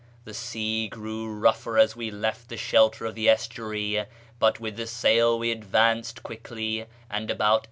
The 0.23 0.33
sea 0.33 0.87
grew 0.87 1.27
rouglier 1.27 1.77
as 1.79 1.95
we 1.95 2.09
left 2.09 2.49
the 2.49 2.57
shelter 2.57 3.05
of 3.05 3.13
the 3.13 3.29
estuary, 3.29 4.05
but 4.39 4.59
with 4.59 4.79
tlie 4.79 4.87
sail 4.87 5.37
we 5.37 5.51
advanced 5.51 6.23
quickly, 6.23 6.87
and 7.07 7.29
about 7.29 7.59
8. 7.59 7.59